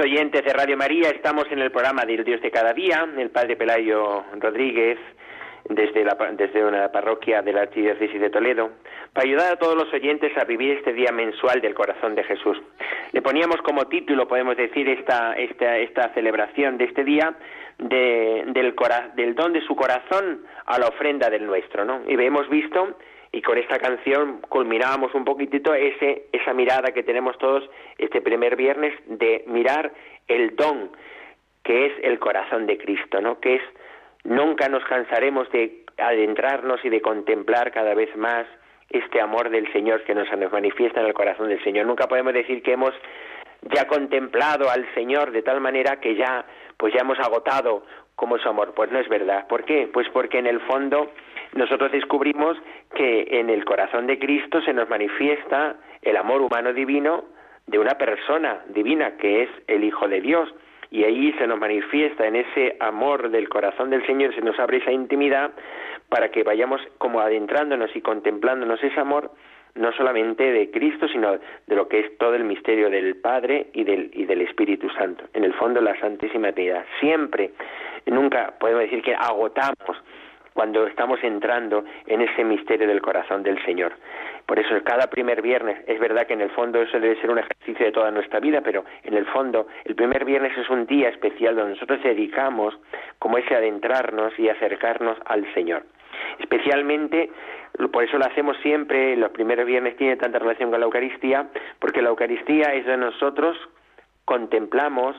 Radio 0.00 0.78
María, 0.78 1.10
estamos 1.10 1.44
en 1.50 1.58
el 1.58 1.70
programa 1.70 2.06
del 2.06 2.24
Dios 2.24 2.40
de 2.40 2.50
cada 2.50 2.72
día, 2.72 3.06
el 3.18 3.28
Padre 3.28 3.54
Pelayo 3.54 4.24
Rodríguez, 4.38 4.98
desde, 5.68 6.04
la, 6.04 6.16
desde 6.32 6.64
una 6.64 6.90
parroquia 6.90 7.42
de 7.42 7.52
la 7.52 7.62
Archidiócesis 7.62 8.18
de 8.18 8.30
Toledo, 8.30 8.70
para 9.12 9.26
ayudar 9.26 9.52
a 9.52 9.56
todos 9.56 9.76
los 9.76 9.92
oyentes 9.92 10.32
a 10.38 10.44
vivir 10.44 10.78
este 10.78 10.94
día 10.94 11.12
mensual 11.12 11.60
del 11.60 11.74
corazón 11.74 12.14
de 12.14 12.24
Jesús. 12.24 12.56
Le 13.12 13.20
poníamos 13.20 13.60
como 13.60 13.88
título, 13.88 14.26
podemos 14.26 14.56
decir, 14.56 14.88
esta, 14.88 15.34
esta, 15.34 15.76
esta 15.76 16.14
celebración 16.14 16.78
de 16.78 16.84
este 16.84 17.04
día, 17.04 17.34
de, 17.76 18.44
del, 18.46 18.74
del 19.16 19.34
don 19.34 19.52
de 19.52 19.60
su 19.60 19.76
corazón 19.76 20.46
a 20.64 20.78
la 20.78 20.86
ofrenda 20.86 21.28
del 21.28 21.44
nuestro, 21.44 21.84
¿no? 21.84 22.00
Y 22.08 22.14
hemos 22.14 22.48
visto 22.48 22.96
y 23.32 23.42
con 23.42 23.58
esta 23.58 23.78
canción 23.78 24.40
culminábamos 24.48 25.14
un 25.14 25.24
poquitito 25.24 25.74
ese, 25.74 26.26
esa 26.32 26.52
mirada 26.52 26.92
que 26.92 27.02
tenemos 27.02 27.38
todos 27.38 27.68
este 27.98 28.20
primer 28.20 28.56
viernes 28.56 28.92
de 29.06 29.44
mirar 29.46 29.92
el 30.26 30.56
don 30.56 30.90
que 31.62 31.86
es 31.86 31.92
el 32.02 32.18
corazón 32.18 32.66
de 32.66 32.78
Cristo, 32.78 33.20
¿no? 33.20 33.38
Que 33.38 33.56
es 33.56 33.62
nunca 34.24 34.68
nos 34.68 34.84
cansaremos 34.84 35.50
de 35.52 35.84
adentrarnos 35.98 36.84
y 36.84 36.88
de 36.88 37.00
contemplar 37.00 37.70
cada 37.70 37.94
vez 37.94 38.14
más 38.16 38.46
este 38.88 39.20
amor 39.20 39.50
del 39.50 39.70
Señor 39.72 40.02
que 40.04 40.14
nos, 40.14 40.30
nos 40.36 40.52
manifiesta 40.52 41.00
en 41.00 41.06
el 41.06 41.14
corazón 41.14 41.48
del 41.48 41.62
Señor. 41.62 41.86
Nunca 41.86 42.08
podemos 42.08 42.32
decir 42.32 42.62
que 42.62 42.72
hemos 42.72 42.92
ya 43.74 43.86
contemplado 43.86 44.70
al 44.70 44.92
Señor 44.94 45.30
de 45.30 45.42
tal 45.42 45.60
manera 45.60 46.00
que 46.00 46.16
ya 46.16 46.44
pues 46.76 46.94
ya 46.94 47.02
hemos 47.02 47.18
agotado 47.20 47.84
como 48.16 48.38
su 48.38 48.48
amor. 48.48 48.72
Pues 48.74 48.90
no 48.90 48.98
es 48.98 49.08
verdad. 49.08 49.46
¿Por 49.46 49.64
qué? 49.64 49.88
Pues 49.92 50.08
porque 50.08 50.38
en 50.38 50.46
el 50.46 50.60
fondo 50.60 51.12
nosotros 51.54 51.90
descubrimos 51.92 52.56
que 52.94 53.26
en 53.30 53.50
el 53.50 53.64
corazón 53.64 54.06
de 54.06 54.18
Cristo 54.18 54.60
se 54.62 54.72
nos 54.72 54.88
manifiesta 54.88 55.76
el 56.02 56.16
amor 56.16 56.42
humano 56.42 56.72
divino 56.72 57.24
de 57.66 57.78
una 57.78 57.94
persona 57.94 58.62
divina 58.68 59.16
que 59.16 59.42
es 59.42 59.50
el 59.66 59.84
Hijo 59.84 60.08
de 60.08 60.20
Dios. 60.20 60.52
Y 60.90 61.04
ahí 61.04 61.32
se 61.38 61.46
nos 61.46 61.58
manifiesta 61.58 62.26
en 62.26 62.36
ese 62.36 62.76
amor 62.80 63.30
del 63.30 63.48
corazón 63.48 63.90
del 63.90 64.04
Señor, 64.06 64.34
se 64.34 64.40
nos 64.40 64.58
abre 64.58 64.78
esa 64.78 64.90
intimidad 64.90 65.52
para 66.08 66.30
que 66.30 66.42
vayamos 66.42 66.80
como 66.98 67.20
adentrándonos 67.20 67.94
y 67.94 68.00
contemplándonos 68.00 68.82
ese 68.82 68.98
amor 68.98 69.30
no 69.76 69.92
solamente 69.92 70.50
de 70.50 70.70
Cristo, 70.72 71.06
sino 71.06 71.32
de 71.32 71.76
lo 71.76 71.86
que 71.86 72.00
es 72.00 72.18
todo 72.18 72.34
el 72.34 72.42
misterio 72.42 72.90
del 72.90 73.16
Padre 73.16 73.68
y 73.72 73.84
del, 73.84 74.10
y 74.12 74.24
del 74.24 74.40
Espíritu 74.40 74.90
Santo. 74.90 75.24
En 75.32 75.44
el 75.44 75.54
fondo, 75.54 75.80
la 75.80 75.98
Santísima 76.00 76.50
Trinidad. 76.52 76.84
Siempre, 76.98 77.52
nunca 78.06 78.54
podemos 78.58 78.82
decir 78.82 79.00
que 79.02 79.14
agotamos 79.14 80.02
cuando 80.54 80.86
estamos 80.86 81.22
entrando 81.22 81.84
en 82.06 82.20
ese 82.20 82.44
misterio 82.44 82.86
del 82.86 83.00
corazón 83.00 83.42
del 83.42 83.62
Señor. 83.64 83.92
Por 84.46 84.58
eso 84.58 84.74
cada 84.84 85.06
primer 85.08 85.42
viernes, 85.42 85.78
es 85.86 85.98
verdad 86.00 86.26
que 86.26 86.34
en 86.34 86.40
el 86.40 86.50
fondo 86.50 86.82
eso 86.82 86.98
debe 86.98 87.20
ser 87.20 87.30
un 87.30 87.38
ejercicio 87.38 87.86
de 87.86 87.92
toda 87.92 88.10
nuestra 88.10 88.40
vida, 88.40 88.60
pero 88.62 88.84
en 89.04 89.14
el 89.14 89.26
fondo 89.26 89.66
el 89.84 89.94
primer 89.94 90.24
viernes 90.24 90.56
es 90.58 90.68
un 90.70 90.86
día 90.86 91.08
especial 91.08 91.56
donde 91.56 91.74
nosotros 91.74 92.02
dedicamos 92.02 92.76
como 93.18 93.38
ese 93.38 93.54
adentrarnos 93.54 94.36
y 94.38 94.48
acercarnos 94.48 95.18
al 95.26 95.52
Señor. 95.54 95.84
Especialmente, 96.38 97.30
por 97.92 98.04
eso 98.04 98.18
lo 98.18 98.26
hacemos 98.26 98.56
siempre, 98.58 99.16
los 99.16 99.30
primeros 99.30 99.66
viernes 99.66 99.96
tiene 99.96 100.16
tanta 100.16 100.38
relación 100.38 100.70
con 100.70 100.80
la 100.80 100.86
Eucaristía, 100.86 101.46
porque 101.78 102.02
la 102.02 102.10
Eucaristía 102.10 102.74
es 102.74 102.86
de 102.86 102.96
nosotros 102.96 103.56
contemplamos 104.24 105.16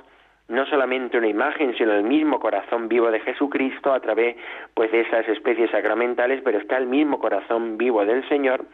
no 0.51 0.65
solamente 0.65 1.17
una 1.17 1.27
imagen, 1.27 1.73
sino 1.77 1.93
el 1.93 2.03
mismo 2.03 2.39
corazón 2.39 2.89
vivo 2.89 3.09
de 3.09 3.21
Jesucristo 3.21 3.93
a 3.93 4.01
través 4.01 4.35
pues 4.73 4.91
de 4.91 5.01
esas 5.01 5.27
especies 5.29 5.71
sacramentales, 5.71 6.41
pero 6.43 6.59
está 6.59 6.77
el 6.77 6.87
mismo 6.87 7.19
corazón 7.19 7.77
vivo 7.77 8.05
del 8.05 8.27
Señor 8.27 8.65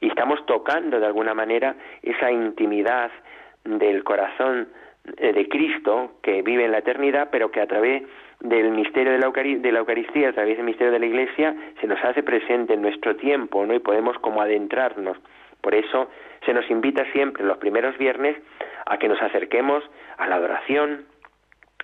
y 0.00 0.08
estamos 0.08 0.44
tocando 0.46 1.00
de 1.00 1.06
alguna 1.06 1.34
manera 1.34 1.76
esa 2.02 2.30
intimidad 2.30 3.10
del 3.64 4.04
corazón 4.04 4.68
eh, 5.16 5.32
de 5.32 5.48
Cristo 5.48 6.18
que 6.22 6.42
vive 6.42 6.66
en 6.66 6.72
la 6.72 6.78
eternidad, 6.78 7.28
pero 7.32 7.50
que 7.50 7.62
a 7.62 7.66
través 7.66 8.02
del 8.40 8.70
misterio 8.72 9.12
de 9.12 9.18
la, 9.18 9.26
Eucaristía, 9.78 10.28
a 10.28 10.32
través 10.32 10.58
del 10.58 10.66
misterio 10.66 10.92
de 10.92 10.98
la 10.98 11.06
Iglesia, 11.06 11.56
se 11.80 11.86
nos 11.86 12.02
hace 12.04 12.22
presente 12.22 12.74
en 12.74 12.82
nuestro 12.82 13.16
tiempo, 13.16 13.64
¿no? 13.64 13.74
Y 13.74 13.78
podemos 13.78 14.18
como 14.18 14.42
adentrarnos. 14.42 15.16
Por 15.62 15.74
eso 15.74 16.10
se 16.44 16.52
nos 16.52 16.68
invita 16.70 17.10
siempre 17.12 17.44
los 17.44 17.56
primeros 17.56 17.96
viernes 17.96 18.36
a 18.84 18.98
que 18.98 19.08
nos 19.08 19.20
acerquemos 19.22 19.82
a 20.18 20.28
la 20.28 20.36
adoración, 20.36 21.06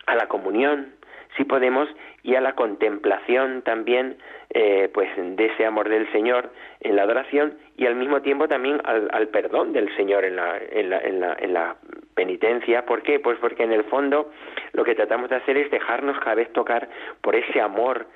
a 0.06 0.14
la 0.14 0.26
comunión, 0.26 0.94
si 1.36 1.44
podemos, 1.44 1.88
y 2.22 2.34
a 2.34 2.40
la 2.40 2.54
contemplación 2.54 3.62
también, 3.62 4.18
eh, 4.50 4.90
pues, 4.92 5.08
de 5.16 5.46
ese 5.46 5.64
amor 5.64 5.88
del 5.88 6.10
Señor 6.12 6.50
en 6.80 6.96
la 6.96 7.02
adoración 7.02 7.56
y 7.76 7.86
al 7.86 7.94
mismo 7.94 8.20
tiempo 8.20 8.48
también 8.48 8.80
al, 8.84 9.28
perdón 9.28 9.72
del 9.72 9.94
Señor 9.96 10.24
en 10.24 10.36
la, 10.36 10.58
en, 10.58 10.90
la, 10.90 10.98
en, 10.98 11.20
la, 11.20 11.36
en 11.38 11.54
la 11.54 11.76
penitencia. 12.14 12.84
¿Por 12.84 13.02
qué? 13.02 13.20
Pues 13.20 13.38
porque 13.38 13.62
en 13.62 13.72
el 13.72 13.84
fondo 13.84 14.30
lo 14.72 14.84
que 14.84 14.94
tratamos 14.94 15.30
de 15.30 15.36
hacer 15.36 15.56
es 15.56 15.70
dejarnos 15.70 16.18
cada 16.18 16.34
vez 16.34 16.52
tocar 16.52 16.88
por 17.20 17.36
ese 17.36 17.60
amor 17.60 18.06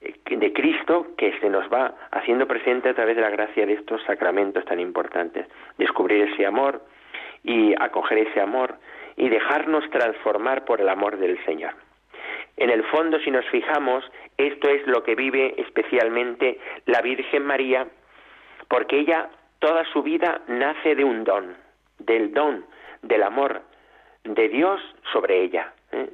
eh, 0.00 0.14
de 0.36 0.52
Cristo 0.52 1.08
que 1.16 1.38
se 1.40 1.48
nos 1.48 1.64
va 1.72 1.94
haciendo 2.12 2.46
presente 2.46 2.90
a 2.90 2.94
través 2.94 3.16
de 3.16 3.22
la 3.22 3.30
gracia 3.30 3.66
de 3.66 3.72
estos 3.72 4.02
sacramentos 4.04 4.64
tan 4.66 4.78
importantes. 4.78 5.46
Descubrir 5.78 6.28
ese 6.28 6.46
amor 6.46 6.82
y 7.42 7.74
acoger 7.80 8.18
ese 8.18 8.40
amor 8.40 8.74
y 9.20 9.28
dejarnos 9.28 9.88
transformar 9.90 10.64
por 10.64 10.80
el 10.80 10.88
amor 10.88 11.18
del 11.18 11.38
Señor. 11.44 11.74
En 12.56 12.70
el 12.70 12.82
fondo, 12.84 13.20
si 13.20 13.30
nos 13.30 13.44
fijamos, 13.50 14.02
esto 14.38 14.70
es 14.70 14.86
lo 14.86 15.02
que 15.02 15.14
vive 15.14 15.54
especialmente 15.58 16.58
la 16.86 17.02
Virgen 17.02 17.44
María, 17.44 17.86
porque 18.68 18.98
ella 18.98 19.28
toda 19.58 19.84
su 19.92 20.02
vida 20.02 20.40
nace 20.48 20.94
de 20.94 21.04
un 21.04 21.24
don, 21.24 21.54
del 21.98 22.32
don, 22.32 22.64
del 23.02 23.22
amor 23.22 23.60
de 24.24 24.48
Dios 24.48 24.80
sobre 25.12 25.42
ella. 25.42 25.74
¿eh? 25.92 26.08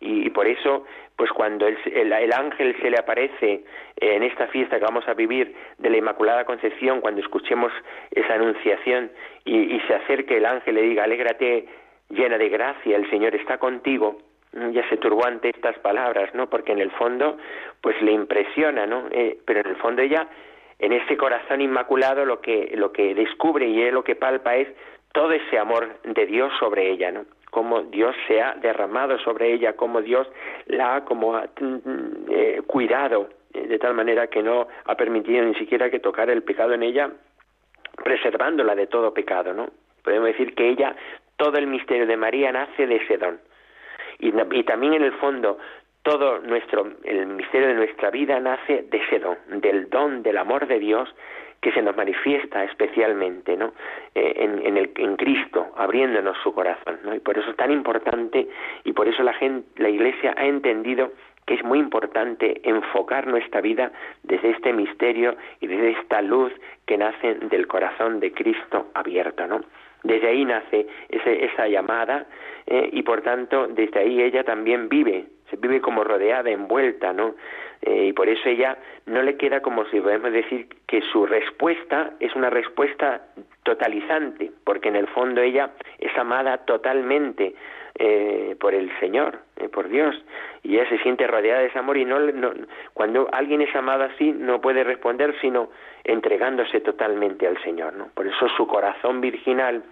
Y, 0.00 0.30
por 0.30 0.46
eso, 0.46 0.86
pues 1.16 1.30
cuando 1.32 1.66
el, 1.66 2.32
ángel 2.32 2.74
se 2.80 2.88
le 2.88 2.98
aparece 2.98 3.64
en 3.96 4.22
esta 4.22 4.46
fiesta 4.46 4.78
que 4.78 4.84
vamos 4.84 5.06
a 5.08 5.14
vivir 5.14 5.54
de 5.76 5.90
la 5.90 5.98
Inmaculada 5.98 6.46
Concepción, 6.46 7.02
cuando 7.02 7.20
escuchemos 7.20 7.70
esa 8.12 8.34
anunciación 8.34 9.10
y, 9.44 9.76
y 9.76 9.80
se 9.80 9.94
acerque 9.94 10.38
el 10.38 10.46
ángel 10.46 10.78
y 10.78 10.80
le 10.80 10.88
diga, 10.88 11.04
alégrate 11.04 11.66
llena 12.10 12.38
de 12.38 12.48
gracia, 12.48 12.96
el 12.96 13.08
Señor 13.10 13.34
está 13.34 13.58
contigo, 13.58 14.18
ya 14.72 14.88
se 14.88 14.96
turbó 14.96 15.26
ante 15.26 15.50
estas 15.50 15.78
palabras, 15.80 16.34
¿no? 16.34 16.48
Porque 16.48 16.72
en 16.72 16.80
el 16.80 16.90
fondo, 16.92 17.36
pues 17.80 18.00
le 18.00 18.12
impresiona, 18.12 18.86
¿no? 18.86 19.06
Eh, 19.10 19.38
pero 19.44 19.60
en 19.60 19.66
el 19.66 19.76
fondo 19.76 20.02
ella, 20.02 20.28
en 20.78 20.92
ese 20.92 21.16
corazón 21.16 21.60
inmaculado, 21.60 22.24
lo 22.24 22.40
que, 22.40 22.72
lo 22.74 22.92
que 22.92 23.14
descubre 23.14 23.66
y 23.66 23.90
lo 23.90 24.02
que 24.02 24.16
palpa 24.16 24.56
es 24.56 24.68
todo 25.12 25.32
ese 25.32 25.58
amor 25.58 26.00
de 26.04 26.26
Dios 26.26 26.52
sobre 26.58 26.90
ella, 26.90 27.10
¿no? 27.10 27.24
Cómo 27.50 27.82
Dios 27.82 28.14
se 28.28 28.40
ha 28.40 28.54
derramado 28.54 29.18
sobre 29.18 29.52
ella, 29.52 29.74
cómo 29.74 30.02
Dios 30.02 30.28
la 30.66 30.96
ha 30.96 31.04
como 31.04 31.32
mm, 31.32 32.30
eh, 32.30 32.62
cuidado 32.66 33.28
eh, 33.54 33.66
de 33.66 33.78
tal 33.78 33.94
manera 33.94 34.26
que 34.26 34.42
no 34.42 34.68
ha 34.84 34.94
permitido 34.94 35.44
ni 35.44 35.54
siquiera 35.54 35.90
que 35.90 36.00
tocara 36.00 36.32
el 36.32 36.42
pecado 36.42 36.74
en 36.74 36.82
ella, 36.82 37.10
preservándola 38.02 38.74
de 38.74 38.86
todo 38.86 39.14
pecado, 39.14 39.54
¿no? 39.54 39.68
Podemos 40.02 40.28
decir 40.28 40.54
que 40.54 40.68
ella 40.68 40.94
todo 41.36 41.58
el 41.58 41.66
misterio 41.66 42.06
de 42.06 42.16
María 42.16 42.52
nace 42.52 42.86
de 42.86 42.96
ese 42.96 43.18
don. 43.18 43.38
Y, 44.18 44.32
también 44.62 44.94
en 44.94 45.02
el 45.02 45.12
fondo 45.12 45.58
todo 46.02 46.38
nuestro 46.38 46.86
el 47.04 47.26
misterio 47.26 47.68
de 47.68 47.74
nuestra 47.74 48.10
vida 48.10 48.40
nace 48.40 48.86
de 48.88 48.98
ese 48.98 49.18
don, 49.18 49.36
del 49.48 49.90
don 49.90 50.22
del 50.22 50.38
amor 50.38 50.66
de 50.66 50.78
Dios 50.78 51.12
que 51.60 51.72
se 51.72 51.82
nos 51.82 51.96
manifiesta 51.96 52.64
especialmente 52.64 53.56
¿no? 53.56 53.72
Eh, 54.14 54.34
en, 54.36 54.76
el, 54.76 54.92
en 54.96 55.16
Cristo, 55.16 55.72
abriéndonos 55.76 56.36
su 56.42 56.54
corazón. 56.54 57.00
¿no? 57.02 57.14
Y 57.14 57.20
por 57.20 57.36
eso 57.36 57.50
es 57.50 57.56
tan 57.56 57.72
importante 57.72 58.48
y 58.84 58.92
por 58.92 59.08
eso 59.08 59.22
la, 59.22 59.32
gente, 59.34 59.68
la 59.82 59.88
Iglesia 59.88 60.34
ha 60.36 60.46
entendido 60.46 61.12
que 61.44 61.54
es 61.54 61.64
muy 61.64 61.78
importante 61.78 62.60
enfocar 62.68 63.26
nuestra 63.26 63.60
vida 63.60 63.92
desde 64.22 64.50
este 64.50 64.72
misterio 64.72 65.36
y 65.60 65.66
desde 65.66 65.90
esta 65.90 66.20
luz 66.22 66.52
que 66.86 66.98
nace 66.98 67.34
del 67.34 67.66
corazón 67.66 68.20
de 68.20 68.32
Cristo 68.32 68.88
abierto. 68.94 69.46
¿no? 69.46 69.62
Desde 70.02 70.28
ahí 70.28 70.44
nace 70.44 70.86
esa 71.08 71.68
llamada 71.68 72.26
eh, 72.66 72.90
y 72.92 73.02
por 73.02 73.22
tanto 73.22 73.66
desde 73.68 74.00
ahí 74.00 74.22
ella 74.22 74.44
también 74.44 74.88
vive, 74.88 75.26
se 75.50 75.56
vive 75.56 75.80
como 75.80 76.04
rodeada, 76.04 76.50
envuelta, 76.50 77.12
¿no? 77.12 77.34
Eh, 77.82 78.06
y 78.06 78.12
por 78.12 78.28
eso 78.28 78.48
ella 78.48 78.78
no 79.06 79.22
le 79.22 79.36
queda 79.36 79.60
como 79.60 79.84
si 79.86 80.00
podemos 80.00 80.32
decir 80.32 80.68
que 80.86 81.02
su 81.02 81.26
respuesta 81.26 82.12
es 82.20 82.34
una 82.34 82.50
respuesta 82.50 83.22
totalizante, 83.62 84.50
porque 84.64 84.88
en 84.88 84.96
el 84.96 85.06
fondo 85.08 85.40
ella 85.40 85.70
es 85.98 86.16
amada 86.16 86.58
totalmente 86.58 87.54
eh, 87.98 88.56
por 88.60 88.74
el 88.74 88.90
Señor, 89.00 89.38
por 89.72 89.88
Dios, 89.88 90.14
y 90.62 90.76
ella 90.76 90.88
se 90.88 90.98
siente 90.98 91.26
rodeada 91.26 91.60
de 91.60 91.66
ese 91.66 91.78
amor 91.78 91.96
y 91.96 92.04
no, 92.04 92.18
no, 92.18 92.52
cuando 92.92 93.28
alguien 93.32 93.62
es 93.62 93.74
amado 93.74 94.04
así 94.04 94.32
no 94.32 94.60
puede 94.60 94.84
responder 94.84 95.34
sino 95.40 95.70
entregándose 96.04 96.80
totalmente 96.80 97.46
al 97.46 97.60
Señor, 97.62 97.94
¿no? 97.94 98.08
Por 98.14 98.26
eso 98.26 98.48
su 98.56 98.66
corazón 98.66 99.20
virginal, 99.20 99.82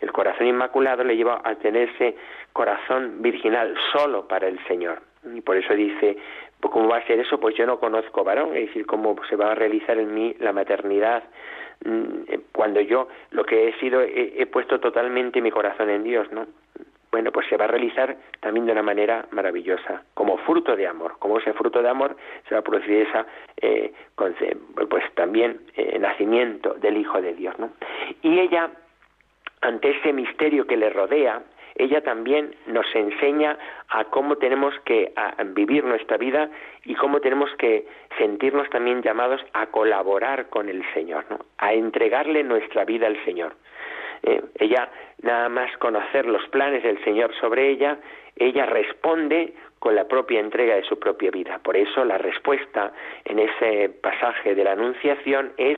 el 0.00 0.12
corazón 0.12 0.46
inmaculado 0.46 1.02
le 1.04 1.16
lleva 1.16 1.40
a 1.44 1.54
tener 1.56 1.88
ese 1.90 2.16
corazón 2.52 3.22
virginal 3.22 3.74
solo 3.92 4.28
para 4.28 4.48
el 4.48 4.58
Señor. 4.66 5.00
Y 5.34 5.40
por 5.40 5.56
eso 5.56 5.74
dice, 5.74 6.16
pues, 6.60 6.72
¿cómo 6.72 6.88
va 6.88 6.98
a 6.98 7.06
ser 7.06 7.18
eso? 7.20 7.40
Pues 7.40 7.56
yo 7.56 7.66
no 7.66 7.80
conozco 7.80 8.22
varón, 8.22 8.54
es 8.54 8.66
decir, 8.66 8.86
cómo 8.86 9.16
se 9.28 9.36
va 9.36 9.52
a 9.52 9.54
realizar 9.54 9.98
en 9.98 10.14
mí 10.14 10.36
la 10.38 10.52
maternidad 10.52 11.24
mm, 11.84 12.34
cuando 12.52 12.80
yo 12.80 13.08
lo 13.30 13.44
que 13.44 13.68
he 13.68 13.72
sido 13.80 14.02
he, 14.02 14.34
he 14.40 14.46
puesto 14.46 14.78
totalmente 14.78 15.40
mi 15.40 15.50
corazón 15.50 15.90
en 15.90 16.04
Dios, 16.04 16.30
¿no? 16.32 16.46
Bueno, 17.16 17.32
pues 17.32 17.46
se 17.48 17.56
va 17.56 17.64
a 17.64 17.68
realizar 17.68 18.14
también 18.40 18.66
de 18.66 18.72
una 18.72 18.82
manera 18.82 19.24
maravillosa, 19.30 20.02
como 20.12 20.36
fruto 20.36 20.76
de 20.76 20.86
amor. 20.86 21.14
Como 21.18 21.38
ese 21.38 21.54
fruto 21.54 21.80
de 21.80 21.88
amor 21.88 22.14
se 22.46 22.54
va 22.54 22.58
a 22.58 22.62
producir 22.62 23.06
esa, 23.08 23.24
eh, 23.56 23.90
pues 24.14 25.02
también 25.14 25.62
eh, 25.76 25.98
nacimiento 25.98 26.74
del 26.74 26.98
Hijo 26.98 27.22
de 27.22 27.32
Dios, 27.32 27.58
¿no? 27.58 27.70
Y 28.20 28.38
ella, 28.38 28.68
ante 29.62 29.92
ese 29.92 30.12
misterio 30.12 30.66
que 30.66 30.76
le 30.76 30.90
rodea, 30.90 31.40
ella 31.76 32.02
también 32.02 32.54
nos 32.66 32.84
enseña 32.94 33.56
a 33.88 34.04
cómo 34.04 34.36
tenemos 34.36 34.74
que 34.84 35.14
vivir 35.54 35.84
nuestra 35.84 36.18
vida 36.18 36.50
y 36.84 36.96
cómo 36.96 37.20
tenemos 37.20 37.50
que 37.56 37.88
sentirnos 38.18 38.68
también 38.68 39.00
llamados 39.00 39.40
a 39.54 39.68
colaborar 39.68 40.50
con 40.50 40.68
el 40.68 40.84
Señor, 40.92 41.24
¿no? 41.30 41.38
a 41.56 41.72
entregarle 41.72 42.44
nuestra 42.44 42.84
vida 42.84 43.06
al 43.06 43.16
Señor. 43.24 43.54
Eh, 44.22 44.42
ella, 44.58 44.90
nada 45.22 45.48
más 45.48 45.76
conocer 45.78 46.26
los 46.26 46.46
planes 46.48 46.82
del 46.82 47.02
Señor 47.04 47.34
sobre 47.40 47.68
ella, 47.70 47.98
ella 48.36 48.66
responde 48.66 49.54
con 49.78 49.94
la 49.94 50.06
propia 50.08 50.40
entrega 50.40 50.74
de 50.74 50.84
su 50.84 50.98
propia 50.98 51.30
vida. 51.30 51.58
Por 51.62 51.76
eso 51.76 52.04
la 52.04 52.18
respuesta 52.18 52.92
en 53.24 53.38
ese 53.38 53.88
pasaje 53.88 54.54
de 54.54 54.64
la 54.64 54.72
Anunciación 54.72 55.52
es 55.56 55.76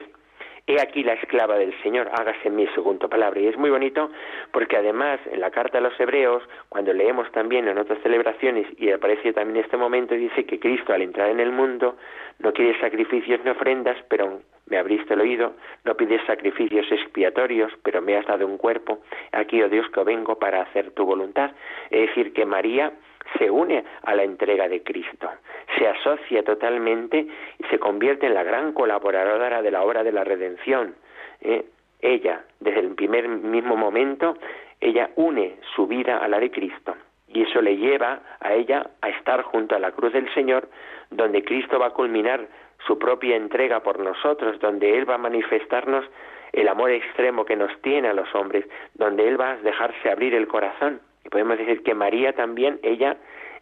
he 0.69 0.81
aquí 0.81 1.03
la 1.03 1.15
esclava 1.15 1.57
del 1.57 1.75
Señor, 1.83 2.11
hágase 2.13 2.49
en 2.49 2.57
mí 2.57 2.67
palabra. 3.09 3.41
Y 3.41 3.47
es 3.47 3.57
muy 3.57 3.71
bonito 3.71 4.11
porque 4.53 4.77
además 4.77 5.19
en 5.31 5.41
la 5.41 5.51
carta 5.51 5.79
a 5.79 5.81
los 5.81 5.99
hebreos, 5.99 6.43
cuando 6.69 6.93
leemos 6.93 7.31
también 7.33 7.69
en 7.69 7.79
otras 7.79 7.99
celebraciones, 8.03 8.67
y 8.79 8.91
aparece 8.91 9.33
también 9.33 9.65
este 9.65 9.77
momento, 9.77 10.15
dice 10.15 10.45
que 10.45 10.59
Cristo 10.59 10.93
al 10.93 11.03
entrar 11.03 11.31
en 11.31 11.41
el 11.41 11.53
mundo 11.53 11.97
no 12.39 12.53
quiere 12.53 12.79
sacrificios 12.81 13.41
ni 13.45 13.51
ofrendas, 13.51 13.97
pero 14.09 14.41
me 14.67 14.79
abriste 14.79 15.15
el 15.15 15.21
oído, 15.21 15.55
no 15.85 15.97
pides 15.97 16.21
sacrificios 16.27 16.87
expiatorios, 16.93 17.73
pero 17.83 18.03
me 18.03 18.17
has 18.17 18.27
dado 18.27 18.47
un 18.47 18.59
cuerpo. 18.59 19.01
Aquí, 19.33 19.63
oh 19.63 19.69
Dios, 19.69 19.89
que 19.91 20.03
vengo 20.05 20.39
para 20.39 20.63
hacer 20.63 20.91
tu 20.91 21.05
voluntad. 21.05 21.53
Es 21.91 22.09
decir, 22.09 22.33
que 22.33 22.45
María 22.45 22.93
se 23.37 23.51
une 23.51 23.85
a 24.03 24.15
la 24.15 24.23
entrega 24.23 24.69
de 24.69 24.83
Cristo, 24.83 25.29
se 25.77 25.89
asocia 25.89 26.43
totalmente 26.43 27.27
y 27.59 27.65
se 27.71 27.79
convierte 27.79 28.27
en 28.27 28.35
la 28.35 28.43
gran 28.43 28.73
colaboradora 28.73 29.63
de 29.63 29.71
la 29.71 29.83
obra 29.83 30.03
de 30.03 30.13
la 30.13 30.25
redención. 30.25 30.95
¿eh? 31.41 31.65
Ella, 32.01 32.45
desde 32.61 32.81
el 32.81 32.95
primer 32.95 33.29
mismo 33.29 33.77
momento, 33.77 34.37
ella 34.81 35.11
une 35.17 35.57
su 35.75 35.87
vida 35.87 36.19
a 36.19 36.29
la 36.29 36.39
de 36.39 36.51
Cristo 36.51 36.97
y 37.29 37.43
eso 37.43 37.61
le 37.61 37.77
lleva 37.77 38.21
a 38.41 38.55
ella 38.55 38.91
a 39.03 39.11
estar 39.11 39.43
junto 39.43 39.77
a 39.77 39.79
la 39.79 39.93
cruz 39.93 40.13
del 40.13 40.33
Señor, 40.33 40.69
donde 41.11 41.45
Cristo 41.45 41.79
va 41.79 41.89
a 41.89 41.91
culminar 41.91 42.47
su 42.87 42.99
propia 42.99 43.37
entrega 43.37 43.81
por 43.81 43.99
nosotros, 43.99 44.59
donde 44.61 44.97
Él 44.97 45.09
va 45.09 45.15
a 45.15 45.19
manifestarnos 45.19 46.05
el 46.53 46.69
amor 46.69 46.91
extremo 46.91 47.45
que 47.45 47.57
nos 47.57 47.77
tiene 47.83 48.09
a 48.09 48.15
los 48.15 48.33
hombres, 48.35 48.65
donde 48.95 49.29
Él 49.29 49.39
va 49.39 49.53
a 49.53 49.57
dejarse 49.57 50.11
abrir 50.11 50.35
el 50.35 50.49
corazón 50.49 51.01
podemos 51.31 51.59
decir 51.59 51.83
que 51.83 51.95
María 51.95 52.33
también, 52.33 52.79
ella, 52.83 53.17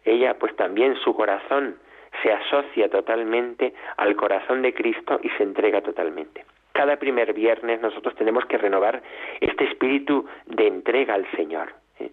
ella 0.05 0.35
pues 0.39 0.55
también 0.55 0.95
su 0.97 1.15
corazón 1.15 1.77
se 2.21 2.31
asocia 2.31 2.89
totalmente 2.89 3.73
al 3.97 4.15
corazón 4.15 4.61
de 4.61 4.73
Cristo 4.73 5.19
y 5.21 5.29
se 5.31 5.43
entrega 5.43 5.81
totalmente. 5.81 6.45
Cada 6.71 6.97
primer 6.97 7.33
viernes 7.33 7.81
nosotros 7.81 8.15
tenemos 8.15 8.45
que 8.45 8.57
renovar 8.57 9.01
este 9.41 9.65
espíritu 9.65 10.27
de 10.45 10.67
entrega 10.67 11.15
al 11.15 11.29
Señor. 11.31 11.73
¿eh? 11.99 12.11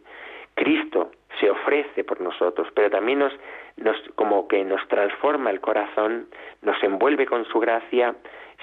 Cristo 0.54 1.10
se 1.40 1.50
ofrece 1.50 2.04
por 2.04 2.20
nosotros, 2.20 2.68
pero 2.74 2.90
también 2.90 3.18
nos, 3.18 3.32
nos, 3.76 3.96
como 4.14 4.48
que 4.48 4.64
nos 4.64 4.86
transforma 4.88 5.50
el 5.50 5.60
corazón, 5.60 6.28
nos 6.62 6.82
envuelve 6.82 7.26
con 7.26 7.44
su 7.46 7.60
gracia, 7.60 8.14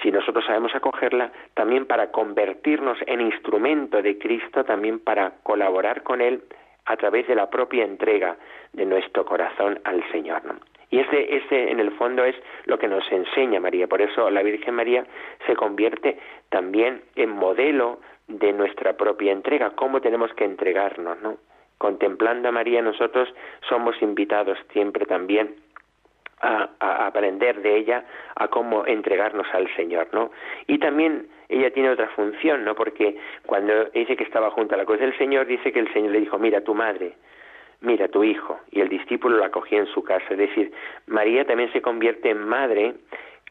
si 0.02 0.10
nosotros 0.10 0.44
sabemos 0.44 0.74
acogerla, 0.74 1.30
también 1.54 1.86
para 1.86 2.10
convertirnos 2.10 2.98
en 3.06 3.20
instrumento 3.20 4.02
de 4.02 4.18
Cristo, 4.18 4.64
también 4.64 4.98
para 4.98 5.34
colaborar 5.42 6.02
con 6.02 6.20
Él 6.20 6.42
a 6.86 6.96
través 6.96 7.26
de 7.28 7.34
la 7.34 7.48
propia 7.50 7.84
entrega 7.84 8.36
de 8.72 8.86
nuestro 8.86 9.24
corazón 9.24 9.80
al 9.84 10.02
Señor. 10.10 10.42
Y 10.90 10.98
ese, 10.98 11.36
ese, 11.36 11.70
en 11.70 11.80
el 11.80 11.90
fondo, 11.92 12.24
es 12.24 12.36
lo 12.66 12.78
que 12.78 12.86
nos 12.86 13.10
enseña 13.10 13.60
María. 13.60 13.86
Por 13.86 14.02
eso 14.02 14.28
la 14.30 14.42
Virgen 14.42 14.74
María 14.74 15.06
se 15.46 15.56
convierte 15.56 16.18
también 16.50 17.02
en 17.16 17.30
modelo 17.30 17.98
de 18.28 18.52
nuestra 18.52 18.96
propia 18.96 19.32
entrega, 19.32 19.70
cómo 19.70 20.00
tenemos 20.00 20.32
que 20.34 20.44
entregarnos, 20.44 21.20
¿no? 21.20 21.38
Contemplando 21.78 22.48
a 22.48 22.52
María, 22.52 22.80
nosotros 22.82 23.34
somos 23.68 24.00
invitados 24.02 24.58
siempre 24.72 25.04
también 25.04 25.56
a, 26.42 26.70
a, 26.80 27.06
aprender 27.06 27.62
de 27.62 27.76
ella 27.76 28.04
a 28.36 28.48
cómo 28.48 28.86
entregarnos 28.86 29.46
al 29.52 29.74
Señor, 29.76 30.08
¿no? 30.12 30.30
Y 30.66 30.78
también 30.78 31.28
ella 31.48 31.70
tiene 31.70 31.90
otra 31.90 32.08
función, 32.08 32.64
¿no? 32.64 32.74
Porque 32.74 33.16
cuando 33.46 33.84
dice 33.86 34.16
que 34.16 34.24
estaba 34.24 34.50
junto 34.50 34.74
a 34.74 34.78
la 34.78 34.84
cruz 34.84 35.00
del 35.00 35.16
Señor, 35.16 35.46
dice 35.46 35.72
que 35.72 35.80
el 35.80 35.92
Señor 35.92 36.12
le 36.12 36.20
dijo, 36.20 36.38
mira 36.38 36.62
tu 36.62 36.74
madre, 36.74 37.14
mira 37.80 38.08
tu 38.08 38.24
hijo, 38.24 38.60
y 38.70 38.80
el 38.80 38.88
discípulo 38.88 39.38
la 39.38 39.46
acogía 39.46 39.78
en 39.78 39.86
su 39.86 40.02
casa. 40.02 40.26
Es 40.30 40.38
decir, 40.38 40.72
María 41.06 41.44
también 41.44 41.72
se 41.72 41.82
convierte 41.82 42.30
en 42.30 42.44
madre 42.46 42.94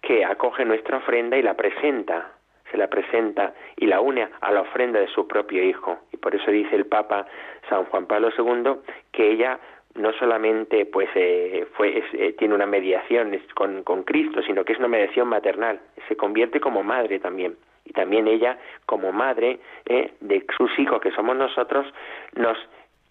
que 0.02 0.26
acoge 0.26 0.66
nuestra 0.66 0.98
ofrenda 0.98 1.38
y 1.38 1.44
la 1.44 1.54
presenta, 1.56 2.32
se 2.72 2.78
la 2.78 2.88
presenta 2.88 3.54
y 3.76 3.86
la 3.86 4.02
une 4.02 4.28
a 4.40 4.52
la 4.52 4.62
ofrenda 4.62 5.00
de 5.00 5.08
su 5.08 5.28
propio 5.28 5.64
hijo. 5.64 6.00
Y 6.12 6.18
por 6.18 6.34
eso 6.34 6.50
dice 6.50 6.76
el 6.76 6.86
Papa 6.86 7.28
San 7.70 7.86
Juan 7.86 8.08
Pablo 8.08 8.30
II 8.36 8.82
que 9.12 9.32
ella 9.32 9.60
no 9.96 10.14
solamente 10.14 10.86
pues 10.86 11.10
eh, 11.16 11.68
fue 11.74 12.04
eh, 12.14 12.34
tiene 12.38 12.56
una 12.56 12.66
mediación 12.66 13.38
con, 13.54 13.84
con 13.84 14.04
Cristo, 14.04 14.42
sino 14.44 14.64
que 14.64 14.74
es 14.74 14.80
una 14.80 14.88
mediación 14.88 15.28
maternal, 15.28 15.80
se 16.08 16.16
convierte 16.16 16.60
como 16.60 16.84
madre 16.84 17.20
también 17.20 17.56
y 17.86 17.94
también 17.94 18.28
ella 18.28 18.58
como 18.86 19.12
madre 19.12 19.60
eh, 19.86 20.14
de 20.20 20.46
sus 20.58 20.78
hijos 20.80 21.02
que 21.02 21.12
somos 21.12 21.36
nosotros 21.36 21.86
nos 22.36 22.58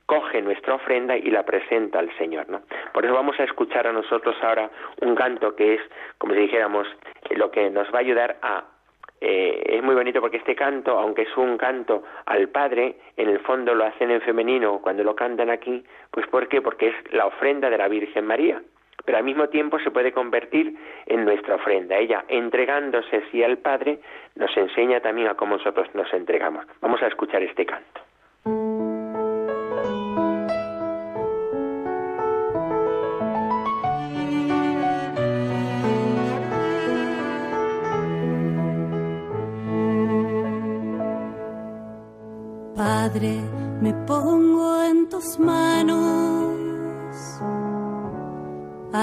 coge 0.07 0.43
nuestra 0.43 0.75
ofrenda 0.75 1.17
y 1.17 1.31
la 1.31 1.45
presenta 1.45 2.01
al 2.01 2.11
Señor, 2.19 2.49
¿no? 2.49 2.63
Por 2.93 3.05
eso 3.05 3.15
vamos 3.15 3.39
a 3.39 3.45
escuchar 3.45 3.87
a 3.87 3.93
nosotros 3.93 4.35
ahora 4.43 4.69
un 5.03 5.15
canto 5.15 5.55
que 5.55 5.75
es, 5.75 5.81
como 6.19 6.35
si 6.35 6.41
dijéramos, 6.41 6.89
lo 7.31 7.53
que 7.53 7.71
nos 7.71 7.87
va 7.95 7.99
a 7.99 8.01
ayudar 8.01 8.37
a 8.43 8.65
eh, 9.21 9.63
es 9.67 9.83
muy 9.83 9.95
bonito 9.95 10.21
porque 10.21 10.39
este 10.39 10.55
canto, 10.55 10.99
aunque 10.99 11.23
es 11.23 11.37
un 11.37 11.59
canto 11.59 12.03
al 12.27 12.49
Padre, 12.49 12.97
en 13.17 13.29
el 13.29 13.41
fondo 13.41 13.75
lo 13.75 13.85
hacen 13.85 14.11
en 14.11 14.21
femenino 14.21 14.81
cuando 14.81 15.05
lo 15.05 15.15
cantan 15.15 15.51
aquí, 15.51 15.85
pues 16.11 16.27
¿por 16.27 16.49
qué? 16.49 16.63
Porque 16.63 16.89
es 16.89 17.13
la 17.13 17.27
ofrenda 17.27 17.69
de 17.71 17.79
la 17.79 17.89
Virgen 17.89 18.27
María 18.27 18.63
pero 19.05 19.19
al 19.19 19.25
mismo 19.25 19.49
tiempo 19.49 19.79
se 19.81 19.91
puede 19.91 20.13
convertir 20.13 20.77
en 21.07 21.25
nuestra 21.25 21.57
ofrenda. 21.57 21.97
Ella, 21.97 22.25
entregándose 22.29 23.17
así 23.17 23.43
al 23.43 23.59
Padre, 23.59 23.99
nos 24.37 24.55
enseña 24.57 25.01
también 25.01 25.29
a 25.29 25.35
cómo 25.35 25.57
nosotros 25.57 25.89
nos 25.95 26.13
entregamos. 26.13 26.67
Vamos 26.81 27.03
a 27.03 27.07
escuchar 27.07 27.43
este 27.43 27.67
canto. 27.67 28.03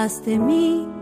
Haz 0.08 0.24
de 0.24 0.38
mí 0.38 0.97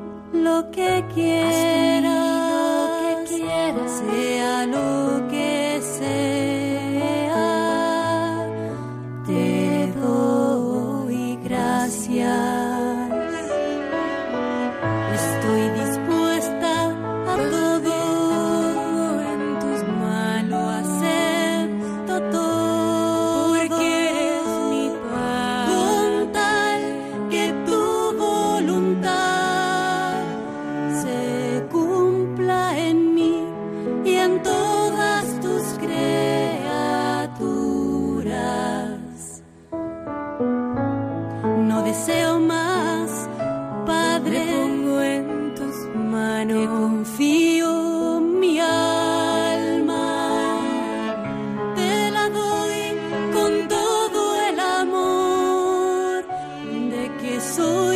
所。 57.46 57.95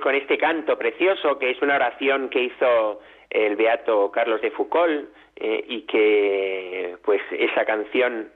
Con 0.00 0.14
este 0.14 0.36
canto 0.36 0.76
precioso, 0.76 1.38
que 1.38 1.50
es 1.50 1.62
una 1.62 1.76
oración 1.76 2.28
que 2.28 2.44
hizo 2.44 3.00
el 3.30 3.56
beato 3.56 4.10
Carlos 4.10 4.40
de 4.42 4.50
Foucault, 4.50 5.08
eh, 5.36 5.64
y 5.66 5.82
que, 5.82 6.96
pues, 7.04 7.20
esa 7.32 7.64
canción, 7.64 8.30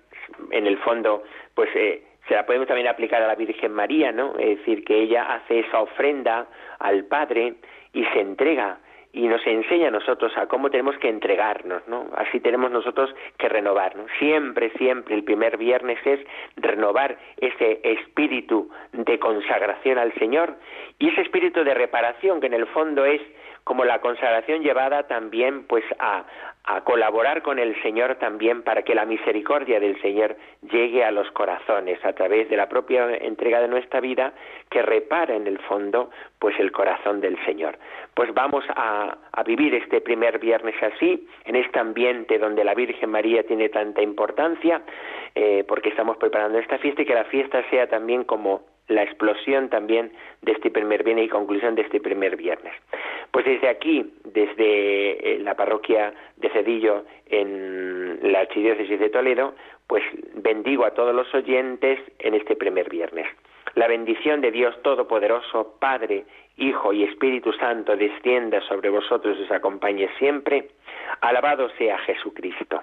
en 0.50 0.66
el 0.66 0.78
fondo, 0.78 1.22
pues 1.54 1.68
eh, 1.74 2.02
se 2.26 2.34
la 2.34 2.44
podemos 2.44 2.66
también 2.66 2.88
aplicar 2.88 3.22
a 3.22 3.26
la 3.26 3.34
Virgen 3.34 3.72
María, 3.72 4.12
¿no? 4.12 4.34
Es 4.38 4.58
decir, 4.58 4.84
que 4.84 4.98
ella 5.02 5.34
hace 5.34 5.60
esa 5.60 5.80
ofrenda 5.80 6.48
al 6.78 7.04
Padre 7.04 7.54
y 7.92 8.04
se 8.06 8.20
entrega 8.20 8.78
y 9.12 9.26
nos 9.26 9.46
enseña 9.46 9.88
a 9.88 9.90
nosotros 9.90 10.32
a 10.36 10.46
cómo 10.46 10.70
tenemos 10.70 10.96
que 10.98 11.08
entregarnos, 11.08 11.86
¿no? 11.88 12.06
Así 12.16 12.40
tenemos 12.40 12.70
nosotros 12.70 13.14
que 13.38 13.48
renovarnos. 13.48 14.10
Siempre, 14.18 14.70
siempre 14.78 15.14
el 15.14 15.24
primer 15.24 15.56
viernes 15.56 15.98
es 16.04 16.20
renovar 16.56 17.18
ese 17.38 17.80
espíritu 17.82 18.70
de 18.92 19.18
consagración 19.18 19.98
al 19.98 20.12
Señor 20.14 20.56
y 20.98 21.08
ese 21.08 21.22
espíritu 21.22 21.64
de 21.64 21.74
reparación 21.74 22.40
que 22.40 22.46
en 22.46 22.54
el 22.54 22.66
fondo 22.66 23.04
es 23.04 23.20
como 23.68 23.84
la 23.84 24.00
consagración 24.00 24.62
llevada 24.62 25.02
también 25.08 25.64
pues 25.64 25.84
a, 25.98 26.24
a 26.64 26.80
colaborar 26.84 27.42
con 27.42 27.58
el 27.58 27.78
Señor 27.82 28.14
también 28.14 28.62
para 28.62 28.80
que 28.80 28.94
la 28.94 29.04
misericordia 29.04 29.78
del 29.78 30.00
Señor 30.00 30.36
llegue 30.72 31.04
a 31.04 31.10
los 31.10 31.30
corazones 31.32 32.02
a 32.02 32.14
través 32.14 32.48
de 32.48 32.56
la 32.56 32.70
propia 32.70 33.14
entrega 33.16 33.60
de 33.60 33.68
nuestra 33.68 34.00
vida 34.00 34.32
que 34.70 34.80
repara 34.80 35.36
en 35.36 35.46
el 35.46 35.58
fondo 35.58 36.10
pues 36.38 36.58
el 36.58 36.72
corazón 36.72 37.20
del 37.20 37.36
Señor. 37.44 37.78
Pues 38.14 38.32
vamos 38.32 38.64
a, 38.74 39.18
a 39.32 39.42
vivir 39.42 39.74
este 39.74 40.00
primer 40.00 40.38
viernes 40.38 40.74
así, 40.82 41.28
en 41.44 41.54
este 41.54 41.78
ambiente 41.78 42.38
donde 42.38 42.64
la 42.64 42.72
Virgen 42.72 43.10
María 43.10 43.42
tiene 43.42 43.68
tanta 43.68 44.00
importancia, 44.00 44.80
eh, 45.34 45.62
porque 45.68 45.90
estamos 45.90 46.16
preparando 46.16 46.58
esta 46.58 46.78
fiesta 46.78 47.02
y 47.02 47.04
que 47.04 47.14
la 47.14 47.24
fiesta 47.24 47.62
sea 47.68 47.86
también 47.86 48.24
como 48.24 48.62
la 48.88 49.02
explosión 49.02 49.68
también 49.68 50.12
de 50.42 50.52
este 50.52 50.70
primer 50.70 51.04
viernes 51.04 51.26
y 51.26 51.28
conclusión 51.28 51.74
de 51.74 51.82
este 51.82 52.00
primer 52.00 52.36
viernes. 52.36 52.72
Pues 53.30 53.44
desde 53.44 53.68
aquí, 53.68 54.12
desde 54.24 55.34
eh, 55.34 55.38
la 55.40 55.54
parroquia 55.54 56.14
de 56.36 56.48
Cedillo 56.50 57.04
en 57.26 58.18
la 58.32 58.40
Archidiócesis 58.40 58.98
de 58.98 59.10
Toledo, 59.10 59.54
pues 59.86 60.02
bendigo 60.34 60.84
a 60.84 60.92
todos 60.92 61.14
los 61.14 61.32
oyentes 61.34 61.98
en 62.18 62.34
este 62.34 62.56
primer 62.56 62.88
viernes. 62.88 63.26
La 63.74 63.86
bendición 63.86 64.40
de 64.40 64.50
Dios 64.50 64.74
Todopoderoso, 64.82 65.76
Padre, 65.78 66.24
Hijo 66.56 66.92
y 66.92 67.04
Espíritu 67.04 67.52
Santo, 67.52 67.96
descienda 67.96 68.60
sobre 68.62 68.90
vosotros 68.90 69.36
y 69.38 69.44
os 69.44 69.52
acompañe 69.52 70.08
siempre. 70.18 70.70
Alabado 71.20 71.68
sea 71.78 71.98
Jesucristo. 71.98 72.82